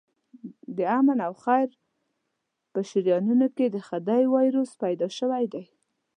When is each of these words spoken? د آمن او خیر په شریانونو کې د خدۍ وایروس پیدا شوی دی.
د 0.77 0.79
آمن 0.97 1.19
او 1.27 1.33
خیر 1.43 1.69
په 2.73 2.79
شریانونو 2.89 3.47
کې 3.55 3.65
د 3.69 3.77
خدۍ 3.87 4.23
وایروس 4.33 4.71
پیدا 4.83 5.07
شوی 5.19 5.45
دی. 5.53 5.65